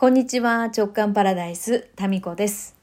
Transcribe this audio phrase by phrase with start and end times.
[0.00, 2.74] こんにちは、直感パラダイス、タミコです。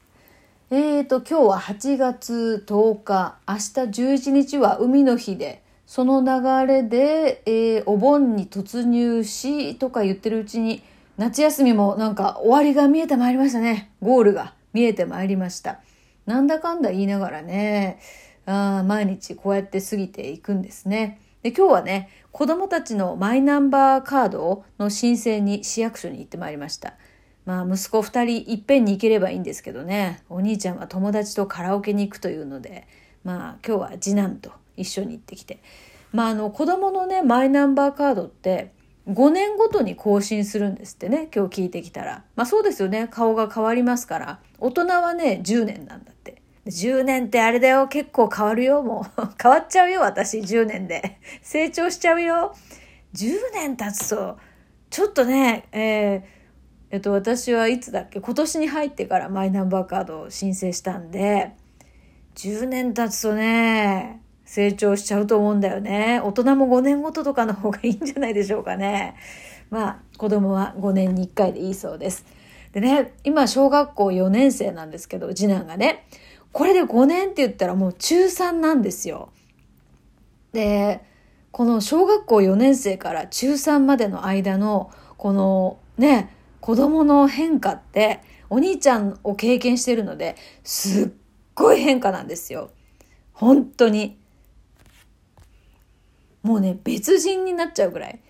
[0.70, 10.84] えーと、今日は8月10日、明日11日は海の日で、その流れで、えー、お盆に突入し、とか言ってるうちに、
[11.16, 13.90] 夏休みもなんか終わりが見えてまいりましたね。
[14.00, 15.80] ゴールが見えてまいりました。
[16.24, 17.98] なんだかんだ言いながらね、
[18.46, 21.18] あ毎日こうやって過ぎていくんですね。
[21.42, 26.94] で今日はね子どもたちのマイナンバーカードの申請に市役所に行ってまいりました。
[27.48, 30.22] まあ息子2人いっぺんに行ければいいんですけどね。
[30.28, 32.86] お兄ちゃんは友達とカラオケに行くというので
[33.24, 35.62] まあ今日は次男と一緒に行ってきて。
[36.12, 38.74] まああの子供のねマイナンバーカードって
[39.08, 42.22] 5年ごとに更新するんですってね今日聞いてきたら。
[42.36, 43.08] まあそうですよね。
[43.10, 44.40] 顔が変わりますから。
[44.58, 46.42] 大人はね10年なんだって。
[46.66, 47.88] 10年ってあれだよ。
[47.88, 48.82] 結構変わるよ。
[48.82, 50.40] もう 変わっちゃうよ私。
[50.40, 51.18] 10年で。
[51.40, 52.54] 成長しちゃうよ。
[53.14, 54.36] 10年経つと
[54.90, 56.37] ちょっとねえー
[56.90, 58.20] えっと、私はいつだっけ？
[58.20, 61.52] 今年に入ってからマイナンバーカードを申請したんで、
[62.36, 66.20] 10年経つとね、成長しちゃうと思うんだよね。
[66.24, 69.16] 大人も5年ごととかの方がいいんじゃないでしょうかね。
[69.70, 72.24] まあ、子供は5年に1回でいいそうです。
[72.72, 76.06] でね、今小学校4年生なんですけど、次男がね、
[76.52, 79.30] これで5年って言ったらもう中3なんですよ。
[80.52, 81.02] で、
[81.50, 88.20] この小学校4年生から中3までの間の、このね、子供の変化って
[88.50, 91.08] お兄ちゃんを経験してるのですっ
[91.54, 92.70] ごい変化なんですよ。
[93.32, 94.18] 本当に。
[96.42, 98.20] もうね、別人になっちゃうぐらい。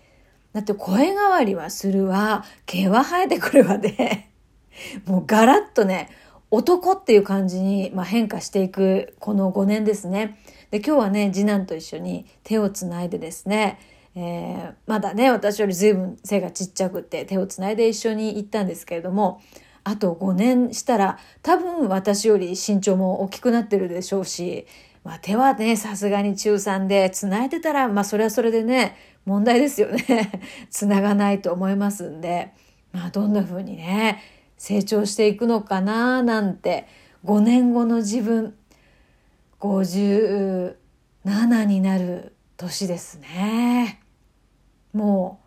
[0.53, 4.29] だって声変わりはするわ、毛は生えてくるわで、
[5.05, 6.09] もうガラッとね、
[6.51, 10.39] 男っていう感じに、まあ、変化していくこの5年ですね。
[10.71, 13.79] で、今日はね、次男と一緒に手をつないでですね、
[14.15, 19.41] えー、まだね私より随分背がちっちゃくて手をつないで一緒に行ったんですけれども
[19.83, 24.67] あと5年したら多分私より身長も大きくなってるでしょうし、
[25.03, 32.51] まあ、手はねさすがに中3でつないでたらまあそれはそれでね問題ですよね つながないと思いますんで、
[32.91, 34.21] まあ、どんな風にね
[34.57, 36.87] 成長していくのかななんて
[37.25, 38.55] 5年後の自分
[39.59, 40.75] 57
[41.65, 44.01] になる年ですね。
[44.93, 45.39] も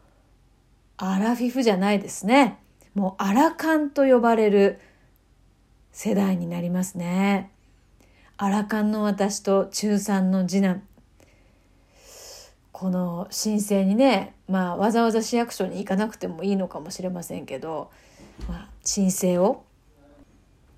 [1.00, 2.58] うアラフィフじゃないですね。
[2.94, 4.78] もうアラカンと呼ばれる
[5.92, 7.50] 世代になりますね。
[8.36, 10.82] アラカンの私と中3の次男。
[12.72, 17.90] この申請にねまあわざわざ市役所に行かなくてもいいのかもしれませんけど、
[18.48, 19.64] まあ、申請を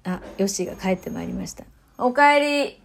[0.04, 1.64] あヨッシーが帰ってまいりました。
[1.98, 2.80] おかえり。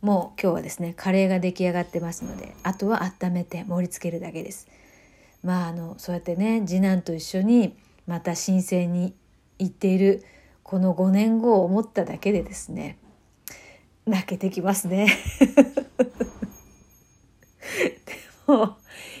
[0.00, 4.66] もう今日はですねカレーが出来上がってますのであとは温めて盛り付けるだけです。
[5.42, 7.76] まああのそうやってね次男と一緒に
[8.06, 9.14] また申請に
[9.58, 10.24] 行っている
[10.62, 12.98] この5年後を思っただけでですね
[14.06, 15.06] 泣けてきますね。
[18.46, 18.76] でも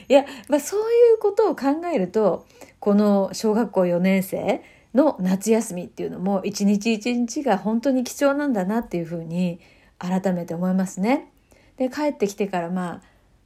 [0.08, 2.46] いや、まあ、そういうことを考えると
[2.80, 4.62] この小学校4年生
[4.94, 9.60] の夏休みっていうのも一日一日が本当に貴重なんだなっていうふうに
[9.98, 11.30] 改めて思いますね。
[11.76, 13.02] で帰ってきてからまあ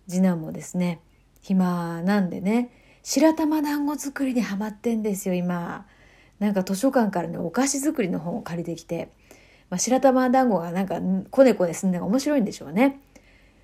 [0.08, 1.00] 次男もですね
[1.46, 2.70] 暇なんでね。
[3.04, 5.86] 白玉団子作りにハマってんですよ今。
[6.40, 9.10] なんか図書館からねお菓子作りの本を借りてきて、
[9.70, 13.00] まあ、白玉団子がなんかこねこねすんのが面白いんでしょうね。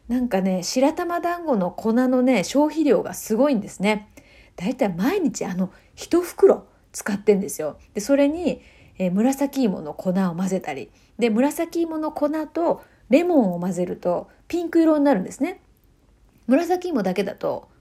[0.07, 4.09] なんかね白玉団子の粉のね消費量がすごいんですね。
[4.55, 7.79] だいたい毎日あの一袋使ってんですよ。
[7.95, 8.63] でそれに、
[8.99, 10.93] えー、紫芋の粉を混ぜたり。
[11.19, 15.61] で紫芋の粉とレモンを混ぜるとピンク色になるんですね。
[16.47, 17.72] 紫芋だけだと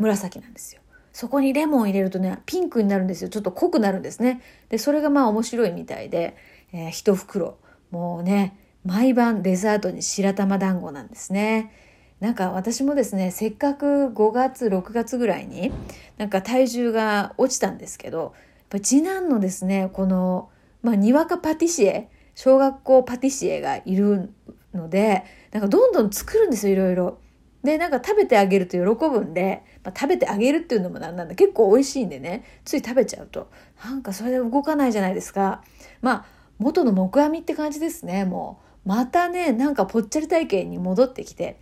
[0.00, 0.80] 紫なんですよ。
[1.12, 3.30] そこにレモンを入れるとね、ピンクになるんですよ。
[3.30, 4.40] ちょっと濃くなるんですね。
[4.68, 6.36] で、それがまあ面白いみたいで、
[6.72, 7.58] えー、一袋。
[7.90, 11.72] もうね、毎晩デザートに白玉団子なんですね。
[12.20, 15.72] なんか私もですね、せっかく5月、6月ぐらいに、
[16.18, 18.32] なんか体重が落ちたんですけど、やっ
[18.68, 20.50] ぱ次男のですね、この、
[20.82, 24.32] まあ、にわかパティシエ、小学校パティシエがいる
[24.74, 27.18] ので、なんかどんどん作るんですよ、いろいろ。
[27.64, 31.34] で、なんか食べてあげると喜ぶんで、まあ、食べてあげるっていうのもなんなんだ。
[31.34, 33.50] 結構美味しいんでね、つい食べちゃうと、
[33.84, 35.62] なんかそれで動かないじゃないですか。
[36.02, 36.24] まあ、
[36.58, 38.88] 元の木阿弥って感じですね、もう。
[38.88, 41.58] またね、なんかぽっちゃり体型に戻ってきて。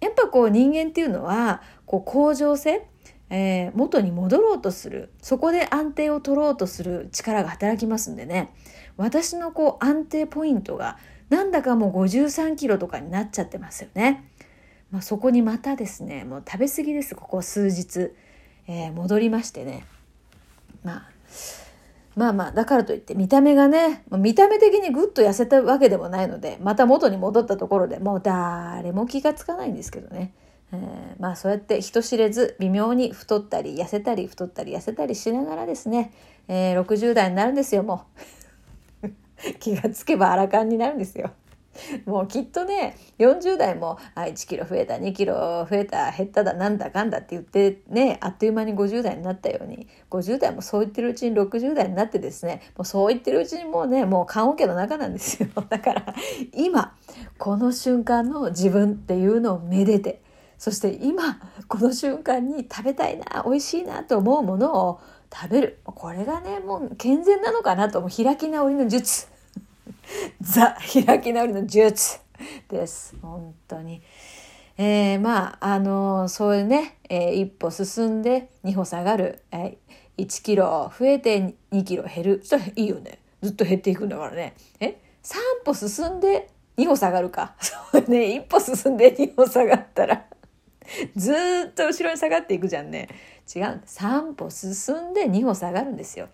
[0.00, 2.86] やっぱこう人間っていうのは、こう向上性、
[3.30, 5.10] えー、元に戻ろうとする。
[5.22, 8.52] そこで安定を取ろうとする力が働きますんでね。
[8.96, 10.98] 私のこう安定ポイントが
[11.28, 14.30] なんだかもう53キロとかになっちゃってますよね。
[14.96, 18.12] まあ、そこにまたですねもう食べ過ぎですここ数日、
[18.66, 19.84] えー、戻りましてね
[20.82, 21.08] まあ
[22.14, 30.32] まあまあ、だからといって見た目がね、見た目的にぐっと痩せたわけでもないので、また元に戻ったところでもう誰も気がつかないんですけどね。
[30.72, 36.10] えー、まあそうやって人知れず微妙に太ったり痩せたり太ったり痩せたりしながらですね、
[36.48, 38.06] えー、60代になるんですよも
[39.02, 39.08] う
[39.60, 41.32] 気がつけばアラカンになるんですよ。
[42.04, 49.86] もうきっとね40代もあ1キロ増えた2キロ増えた減っただなんだかんだって言ってねあっという間に50代になったように。
[50.10, 55.48] 50代もそう言ってるうちに60代になってですねもうそう言ってるうちにもうねもう棺桶の中なんですよ。
[55.68, 56.14] だから
[56.54, 56.94] 今
[57.38, 60.22] この瞬間の自分っていうのをめでて
[60.58, 61.38] そして今
[61.68, 65.00] この瞬間に食べたいな美味しいなと思うものを
[65.32, 65.80] 食べる。
[65.84, 69.28] これがねもう健全なのかなともう開き直りの術。
[70.40, 72.20] ザ開き直りの術。
[72.68, 73.14] です。
[73.22, 74.02] 本当に。
[74.78, 82.40] えー、まああのそういうね、えー、一歩進んで二歩下がる、えー、1キロ増えて2キロ減る。
[82.42, 83.18] そしたらいいよね。
[83.42, 84.54] ずっと減っていくんだからね。
[84.80, 87.56] え3歩進んで2歩下がるか。
[87.60, 88.34] そうね。
[88.34, 90.26] 一歩進んで2歩下がったら。
[91.16, 91.32] ず
[91.70, 93.08] っと後ろに下がっていくじゃんね。
[93.54, 93.82] 違う。
[93.86, 96.28] 3歩進んで2歩下がるんですよ。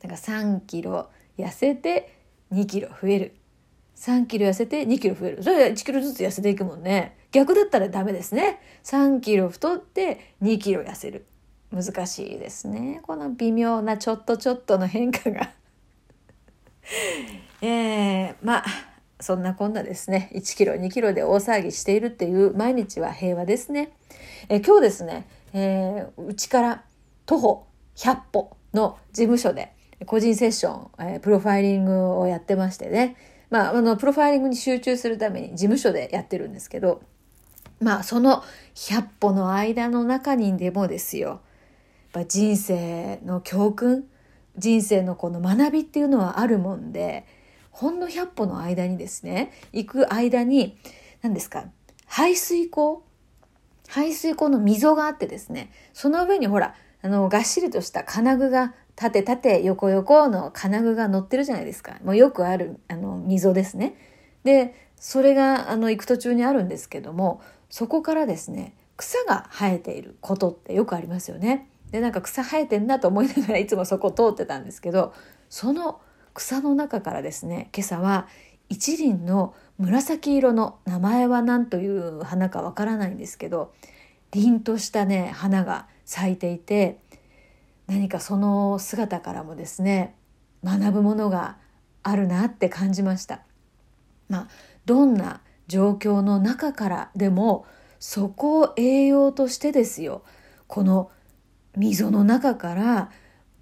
[0.00, 1.08] だから3キロ
[1.38, 2.21] 痩せて
[2.52, 3.34] 2キロ増える。
[3.96, 5.42] 3キロ痩せて2キロ増える。
[5.42, 7.16] それ1キロずつ痩せていくもんね。
[7.30, 8.60] 逆だったらダメですね。
[8.84, 11.26] 3キロ太って2キロ痩せる。
[11.72, 13.00] 難しいですね。
[13.02, 15.52] この微妙なちょっとちょっとの変化が。
[17.62, 18.64] えー、まあ
[19.20, 20.30] そんなこんなですね。
[20.34, 23.92] 1キロ2キロで大騒ぎしているっていう毎日は平和ですね。
[24.48, 26.84] え今日ですねうち、えー、から
[27.24, 27.66] 徒歩
[27.96, 29.72] 100歩の事務所で
[30.06, 33.16] 個人セッション、えー、プロファイリングをやってましてね。
[33.50, 37.02] まああのプロファイリングに集中するために事務所でやってるんですけど
[37.80, 38.42] まあその
[38.74, 41.28] 100歩の間の中にでもですよ。
[41.28, 41.40] やっ
[42.12, 44.06] ぱ人生の教訓
[44.58, 47.26] 人生のこの学びっていうのはあるもんで
[47.72, 50.76] ほんの100歩の間にですね、行く間に、
[51.22, 51.64] 何ですか、
[52.06, 53.02] 排水溝
[53.88, 61.96] 排水溝の溝があってですね、その上にほら、あの、がっしりとした金具が、縦縦横横の金具が乗ってるじゃないですか。
[62.04, 63.94] もうよくある、あの、溝ですね。
[64.44, 67.40] で、それが、あの、行く途中にあるんですけども、
[67.70, 71.68] そこからですね、草が生えていることってよくありますよね。
[71.90, 75.12] で、なんか草生えてんなと思いながらいつもそこ通ってたんですけど、
[75.48, 76.00] その
[76.34, 78.26] 草の中からですね今朝は
[78.68, 83.74] 一輪の紫色の名前は何という花かわからないんですけど
[84.30, 86.98] 凛としたね花が咲いていて
[87.92, 90.14] 何かその姿からもですね
[90.64, 91.58] 学ぶものが
[92.02, 93.42] あるなって感じました。
[94.30, 94.48] まあ、
[94.86, 97.66] どんな状況の中からでも
[97.98, 100.22] そこを栄養としてですよ
[100.68, 101.10] この
[101.76, 103.10] 溝の中から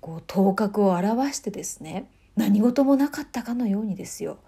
[0.00, 4.38] こう頭角を現してですね何事もなかったかのようにですよ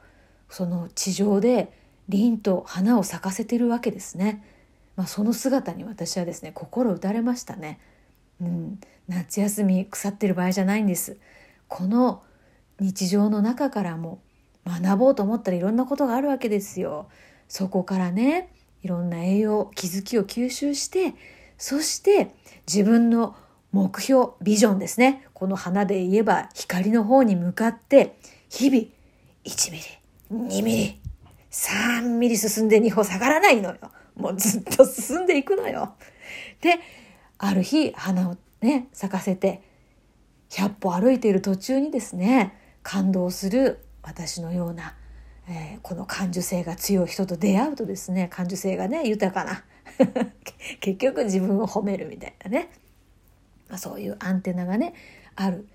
[0.49, 1.73] その地上で
[2.08, 4.44] 凛と花を咲かせてるわけですね、
[4.94, 7.81] まあ、その姿に私はですね心打たれましたね、
[8.40, 11.19] うん、夏休み腐ってる場合じゃないんです
[11.69, 12.22] この
[12.81, 14.20] 日常の中からも
[14.66, 17.08] 学ぼうと思ったらいろんなことがあるわけですよ
[17.49, 18.52] そこからね
[18.82, 21.14] いろんな栄養気づきを吸収して
[21.58, 22.34] そして
[22.66, 23.37] 自分の
[23.72, 25.26] 目標、ビジョンですね。
[25.32, 28.19] この花で言えば光の方に向かって
[28.50, 28.84] 日々
[29.44, 31.00] 1ミリ、2ミリ、
[31.50, 33.79] 3ミリ進んで2歩下がらないのよ。
[34.15, 35.94] もうずっと進んでいくのよ。
[36.60, 36.81] で、
[37.38, 39.62] ある日花をね、咲かせて
[40.50, 44.94] 100歩歩いている途中にですね、感動する私のような、
[45.48, 49.64] えー、この感受性が強い人と出会うとですね、感受性がね、豊かな。
[50.81, 52.70] 結局自分を褒めるみたいなね。
[53.72, 54.92] まあ、そういうアンテナがね
[55.34, 55.66] ある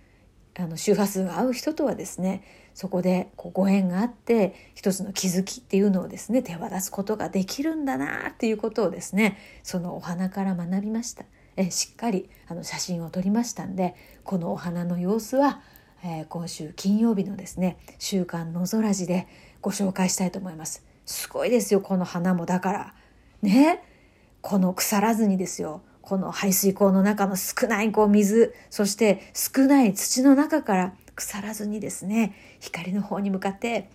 [0.55, 2.43] あの周波数が合う人とはですね
[2.75, 11.25] そこでこうご縁があって一つの気づきっていうのをですね手渡すことができるんだなっていうことをですねそのお花から学びました
[11.57, 15.59] えしっかりあの写真を撮りましたんでこのお花の様子は、
[16.03, 19.27] えー、今週金曜日のですね「週刊のぞらじ」で
[19.61, 20.85] ご紹介したいと思います。
[21.05, 22.93] すごいですよこの花もだから。
[23.41, 23.83] ね？
[24.41, 25.81] この腐らずにですよ。
[26.01, 33.89] この排水溝の中の少ないこう水、そして少ない土の中から腐らずにですね、光の方に向かって、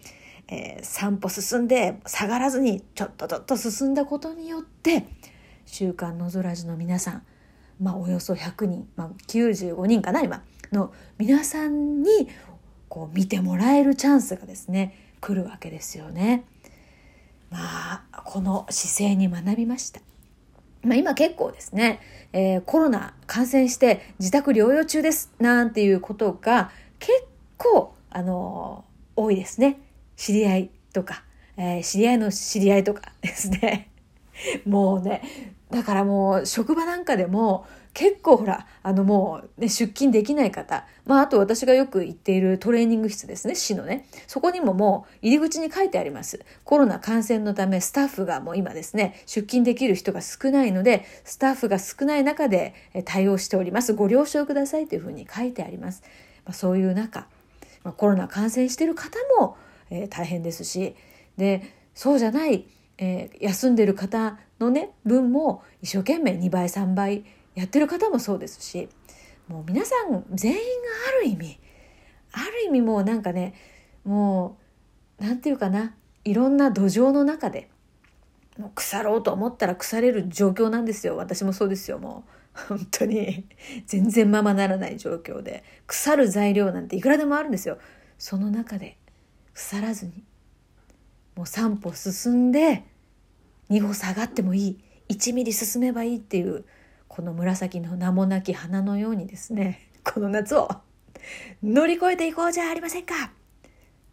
[0.49, 5.07] えー、散歩進んで下がらずにちょっとちょっと進んだことによって、
[5.65, 7.23] 週刊のぞらじの皆さん、
[7.83, 12.29] まあおよそ100人、まあ95人かな今、の皆さんに
[12.89, 16.45] こう見てもらえるチャンスがですね、来るわけですよね。
[17.51, 20.01] まあ、この姿勢に学びました。
[20.83, 22.01] まあ、今結構ですね、
[22.33, 27.13] えー、コロナ感染して自宅療養中ですなんていうことが結
[27.57, 28.85] 構あの
[29.15, 29.79] 多いですね
[30.17, 31.23] 知り合いとか、
[31.57, 33.91] えー、知り合いの知り合いとかですね
[34.67, 35.23] もうね
[35.71, 44.07] だからもう職場なんかでも結構ほらあのもう、ね、出勤できない方、まあ、あと私がよく行っているトレーニング室ですね市のね。
[44.27, 46.41] そこにももう入り口に書いてあります。
[46.65, 52.75] コロナ感染のためスタッフがもう今ですね出勤できる人が少ないのでスタッフが少ない中で
[53.05, 53.93] 対応しております。
[53.93, 56.03] ご了承くださいというふうに書いてあります、
[56.45, 57.27] まあ、そういう中、
[57.85, 59.57] まあ、コロナ感染している方も、
[59.91, 60.95] えー、大変ですし
[61.37, 61.63] で
[61.95, 62.67] そうじゃない、
[63.05, 67.25] えー、休んでる方のね分も一生懸命2倍3倍
[67.57, 68.89] やってる方もそうですし
[69.49, 70.63] もう皆さん全員が
[71.19, 71.59] ある意味
[72.31, 73.55] ある意味もうなんかね
[74.05, 74.57] も
[75.19, 77.69] う何て言うかないろんな土壌の中で
[78.57, 81.17] もう腐ろうと思ったら腐れる状況なんですよ。
[81.17, 81.99] 私もそうですよ。
[81.99, 83.47] もう本当に
[83.87, 87.79] 全然ままならない状況で腐る材料なんていくらでもあるんですよ。
[88.19, 88.99] その中で
[89.55, 90.23] 腐らずに
[91.35, 92.85] もう3歩進んで
[93.73, 94.79] 2歩下がってもいい。
[95.09, 96.65] 1ミリ進めばいいっていう
[97.09, 99.89] この紫の名もなき花のようにですね。
[100.05, 100.69] この夏を
[101.63, 103.33] 乗り越えていこうじゃありませんか。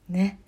[0.08, 0.39] ね、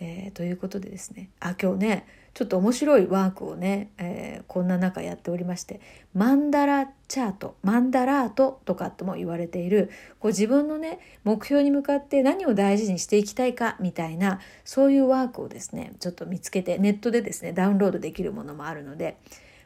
[0.00, 1.28] えー、ということでですね。
[1.40, 2.06] あ今日ね
[2.38, 5.80] ちょっと面白いワークをね、えー、こんな中やっておりまして
[6.14, 9.90] マンダラチャートマンダラートとかとも言われている
[10.20, 19.18] こう自分のね目標に向かって何を大事にしていきたいかみたいなそういうワークをですねちょっと見つけてネットでですねダウンロードできるものもあるので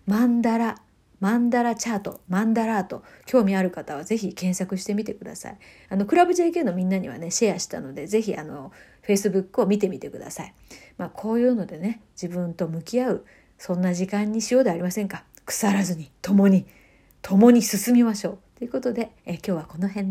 [0.06, 0.76] マンダラ
[1.22, 5.58] マンダラチャート、マンダラート、興味ある方はぜひ検索してみてください。
[5.88, 8.72] あの、クラブ JK のみんなにはね、シェアしたので、ぜひあの、
[9.06, 10.54] Facebook を見てみてください。
[11.02, 13.26] まあ、こういうのでね、自分と向き合う、
[13.58, 15.24] そんな時間にしようではありませんか？
[15.44, 16.64] 腐らずに、共に、
[17.22, 18.38] 共に進みましょう。
[18.58, 20.10] ということで、え今日はこの辺で。